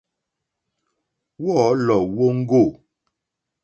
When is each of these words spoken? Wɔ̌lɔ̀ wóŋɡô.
Wɔ̌lɔ̀ 1.43 2.01
wóŋɡô. 2.15 2.61